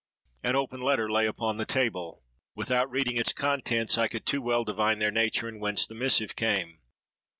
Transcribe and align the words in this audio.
An 0.43 0.55
open 0.55 0.81
letter 0.81 1.11
lay 1.11 1.27
upon 1.27 1.57
the 1.57 1.65
table:—without 1.67 2.89
reading 2.89 3.19
its 3.19 3.33
contents 3.33 3.99
I 3.99 4.07
could 4.07 4.25
too 4.25 4.41
well 4.41 4.63
divine 4.63 4.97
their 4.97 5.11
nature 5.11 5.47
and 5.47 5.61
whence 5.61 5.85
the 5.85 5.93
missive 5.93 6.35
came. 6.35 6.79